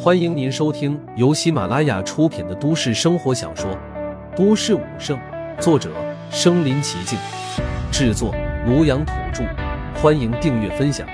[0.00, 3.70] 欢迎您收听由喜马拉雅出品的都市生活小说
[4.36, 5.18] 《都市武圣》，
[5.60, 5.92] 作者：
[6.30, 7.18] 身临其境，
[7.92, 8.32] 制作：
[8.66, 9.44] 庐阳土著。
[10.00, 11.06] 欢迎订阅分享。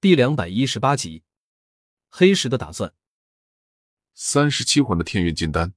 [0.00, 1.24] 第两百一十八集，
[2.08, 2.92] 黑石的打算。
[4.14, 5.74] 三十七环的天元金丹。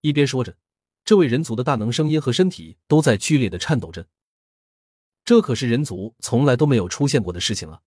[0.00, 0.56] 一边说着，
[1.04, 4.08] 这位人族的大能声音和身体都在剧烈的颤抖着。
[5.24, 7.80] 这可是人族从来都没有出现过的事情啊！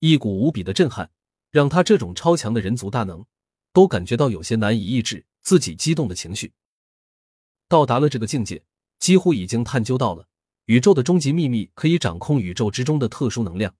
[0.00, 1.10] 一股无比的震撼，
[1.50, 3.24] 让他这种超强的人族大能
[3.72, 6.52] 都感觉到有些难以抑制自己激动的情绪。
[7.68, 8.62] 到达了这个境界，
[8.98, 10.28] 几乎已经探究到了
[10.66, 13.74] 宇宙的终极秘密，可以掌控宇宙之中的特殊能量。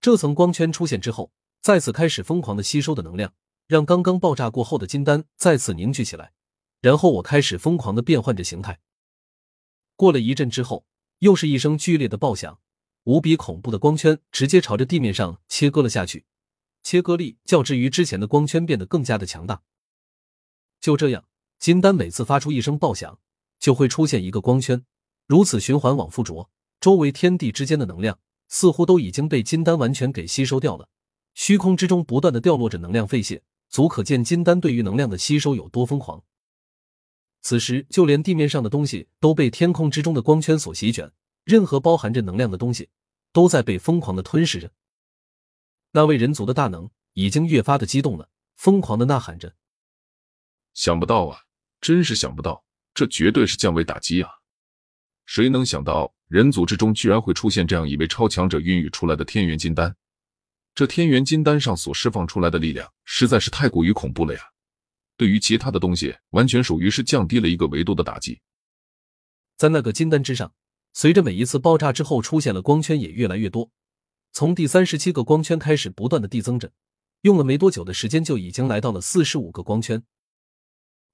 [0.00, 3.34] 这层光圈出现之后，再次开始疯狂的吸收的能量，
[3.66, 6.32] 让刚刚爆炸过后的金丹再次凝聚起来。
[6.80, 8.80] 然后我开始疯狂的变换着形态。
[9.94, 10.86] 过了一阵之后。
[11.20, 12.60] 又是一声剧烈的爆响，
[13.02, 16.26] 无比恐怖的光圈直接朝着地面上切割了下去，
[16.84, 19.62] 切割力较之于之前的光圈变得更加的强大。
[20.80, 21.24] 就这样，
[21.58, 23.18] 金丹每次发出一声爆响，
[23.58, 24.84] 就会出现一个光圈，
[25.26, 26.48] 如此循环往复着，
[26.80, 30.88] 周围天地之间的能量似乎都已经被金丹完全给吸收掉了。
[31.34, 36.22] 虚空之中不断的掉落着能量废屑，足可见金丹对于能量的吸收有多疯狂。
[37.48, 41.10] 此时，就连地面上的东西都被天空之中的光圈所席卷，
[41.44, 42.90] 任何包含着能量的东西
[43.32, 44.70] 都在被疯狂的吞噬着。
[45.92, 49.54] 那位人族的大能已经越发的激动了，疯狂的呐喊着
[50.74, 51.40] ：“想不到啊，
[51.80, 54.28] 真是想不到，这绝对是降维打击啊！
[55.24, 59.96] 谁能想到人族之中居然会出现这样一位超强者孕育出来的天元金丹？
[60.74, 64.42] 这天元金丹上所释放出来的力量实在是太过于恐怖了呀！”
[65.18, 68.40] 对于其他的东西，完全属于是降低了一个维度的打击。
[69.56, 70.54] 在那个金丹之上，
[70.92, 73.68] 随着每一次爆炸之后出现了光圈也越来越多，
[74.32, 76.72] 从第三十七个光圈开始不断的递增着，
[77.22, 80.00] 用了没多久的时间就已经来到了四十五个光圈。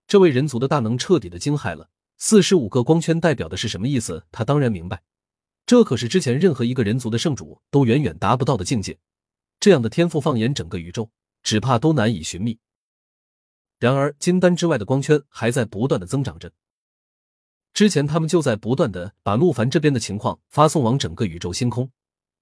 [0.06, 4.26] 这位人族的大能彻底的惊骇了，四十五个光圈代表的是什么意思？
[4.30, 5.02] 他当然明白，
[5.64, 8.98] 这可是之前任何一个人族的圣主都远远达不到的境界，
[9.58, 11.10] 这样的天赋放眼整个宇宙，
[11.42, 12.58] 只怕都难以寻觅。
[13.84, 16.50] 然而，金丹之外的光圈还在不断的增长着。
[17.74, 21.90] 之前他们就在不断的把陆凡这边的情况发送往整个宇宙星空，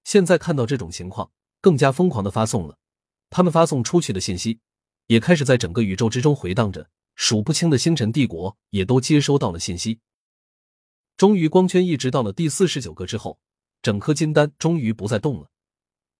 [0.05, 2.77] 现在看到这种情况，更加疯狂的发送了。
[3.29, 4.61] 他们发送出去的信息，
[5.07, 9.99] 也开始在整个宇宙之中回荡着，数不清的星辰帝国也都接收到了信息。
[11.17, 13.37] 终于，光圈一直到了第四十九个之后，
[13.81, 15.49] 整颗金丹终于不再动了，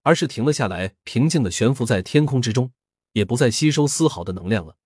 [0.02, 2.70] 而是停了下来，平静的悬浮在天空之中，
[3.12, 4.76] 也不再吸收丝毫的能量了。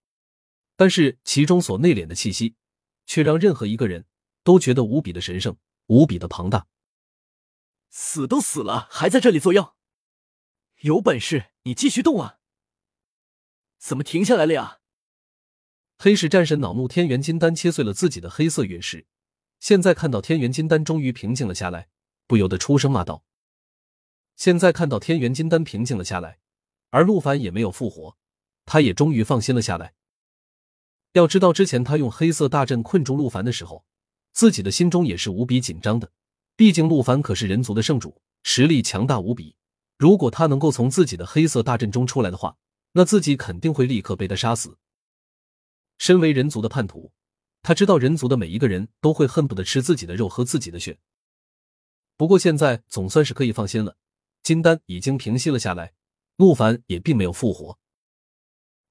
[0.79, 2.55] 但是其中所内敛的气息，
[3.05, 4.07] 却让任何一个人
[4.45, 5.57] 都觉得无比的神圣，
[5.87, 6.69] 无比的庞大。
[7.91, 9.77] 死都死了，还在这里作妖！
[10.83, 12.39] 有本事你继续动啊！
[13.77, 14.79] 怎么停下来了呀？
[15.99, 19.09] 黑石战神恼怒，天元金丹切碎了自己的黑色陨石。
[19.59, 21.89] 现在看到天元金丹终于平静了下来，
[22.29, 23.25] 不由得出声骂道
[24.37, 26.39] ：“现在看到天元金丹平静了下来，
[26.91, 28.17] 而陆凡也没有复活，
[28.65, 29.95] 他也终于放心了下来。”
[31.19, 33.85] 要知道，之前他用黑色大阵困住陆凡的时候，
[34.33, 36.11] 自己的心中也是无比紧张的。
[36.57, 39.57] 毕竟陆凡可是人族的圣主，实力强大无比。
[39.99, 42.57] 如果他能够从自己的黑色大阵中出来的话，
[42.93, 44.79] 那自己肯定会立刻被他杀死。
[45.99, 47.13] 身为人族的叛徒，
[47.63, 50.99] 他知道人族的每一个人都会恨不得吃自己的肉，喝自己的血。
[52.17, 53.97] 不过现在总算是可以放心了，
[54.43, 55.93] 金丹已经平息了下来，
[56.37, 57.79] 陆凡也并没有复活。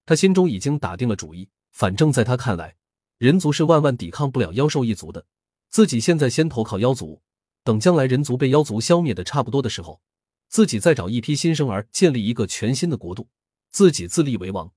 [0.05, 1.49] 他心中已经打定了主意。
[1.77, 2.75] 反正，在他看来，
[3.19, 5.27] 人族是万万抵抗不了妖兽一族的。
[5.69, 7.21] 自己现在先投靠妖族，
[7.63, 10.01] 等将来人族被妖族消灭的差不多的时候，
[10.47, 13.29] 自己再找一批新生儿建立一个全新的国度，
[13.69, 14.73] 自己自立为王。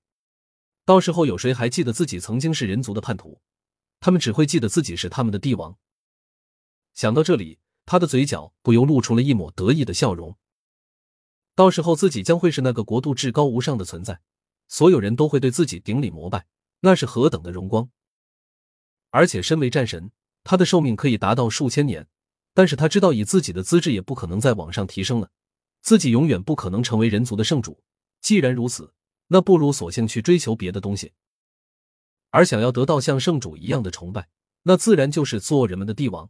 [0.85, 3.41] 到时候有谁还记得自己曾经是人族的叛徒？
[3.99, 5.75] 他们只会记得自己是他们的帝王。
[6.93, 10.37] 想到这里，他的嘴角不由露出了一抹得意的笑容。
[11.55, 14.21] 到时候自己将会是那个国度至高无上的存在，
[14.67, 16.45] 所有人都会对自己顶礼膜拜。
[16.81, 17.89] 那是何等的荣光！
[19.09, 20.11] 而且身为战神，
[20.43, 22.07] 他的寿命可以达到数千年，
[22.53, 25.29] 但是他知道以自己的资质也不可能再往上提升了，
[25.81, 27.83] 自己永远不可能成为人族的圣主。
[28.21, 28.93] 既然如此，
[29.27, 31.13] 那不如索性去追求别的东西。
[32.29, 34.29] 而想要得到像圣主一样的崇拜，
[34.63, 36.29] 那自然就是做人们的帝王。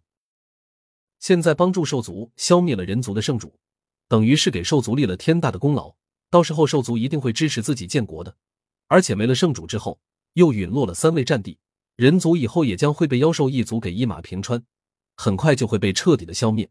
[1.20, 3.60] 现在帮助兽族消灭了人族的圣主，
[4.08, 5.96] 等于是给兽族立了天大的功劳。
[6.30, 8.36] 到时候兽族一定会支持自己建国的，
[8.88, 10.00] 而且没了圣主之后。
[10.34, 11.60] 又陨落了三位战帝，
[11.96, 14.64] 人族以后也将会被妖兽一族给一马平川，
[15.16, 16.70] 很快就会被彻底的消灭。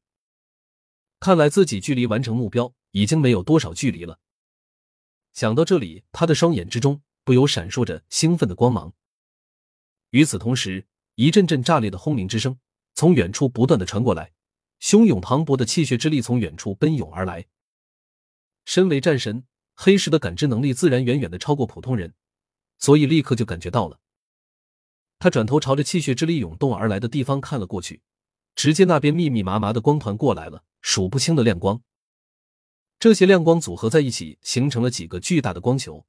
[1.18, 4.18] 看来自己距离完成目标已经没有多少距离了。
[5.32, 8.94] 想到这里，他的双眼之中不由闪烁着兴奋的光芒。
[10.10, 12.58] 与此同时，一阵阵炸裂的轰鸣之声
[12.94, 14.32] 从远处不断的传过来，
[14.80, 17.46] 汹涌磅礴的气血之力从远处奔涌而来。
[18.64, 22.14] 身为战神，黑石的感知能力自然远远的超过普通人，
[22.80, 24.00] 所以立刻就感觉到了。
[25.18, 28.02] 他转头朝着气血之力涌动而来的地方看了过去，
[28.56, 31.82] 直接那边密密麻麻的光团过来了，数不清的亮光。
[32.98, 36.06] 这些亮光组合在一起，形成了几个巨大的光球，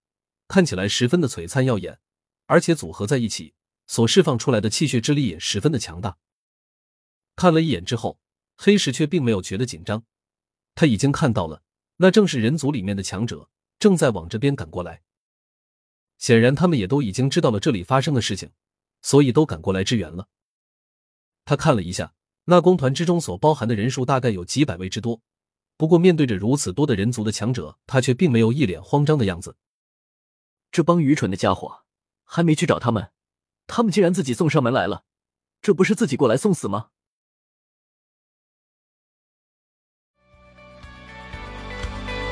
[0.47, 1.99] 看起来十分的璀璨耀眼，
[2.47, 3.53] 而且组合在一起
[3.87, 6.17] 所释放出来的气血之力也十分的强大。
[7.35, 8.19] 看了一眼之后，
[8.55, 10.03] 黑石却并没有觉得紧张，
[10.75, 11.63] 他已经看到了，
[11.97, 15.01] 那正是人族里面的强者正在往这边赶过来。
[16.21, 18.51] 显然，他们也都已经知道了这里发生的事情。
[19.03, 20.27] 所以都赶过来支援了。
[21.43, 22.13] 他看了一下，
[22.45, 25.21] 那光团之中所包含的人数大概有几百位之多。
[25.75, 29.57] 不过面对着如此多的人族的强者，他却并没有一脸慌张的样子。
[30.71, 31.83] 这帮愚蠢的家伙，
[32.23, 33.11] 还没去找他们，
[33.65, 35.03] 他们竟然自己送上门来了，
[35.63, 36.89] 这不是自己过来送死吗？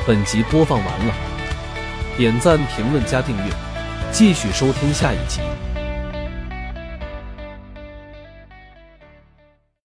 [0.06, 3.69] 本集播放完了，点赞、评论、加订阅，
[4.12, 5.40] 继续收听下一集。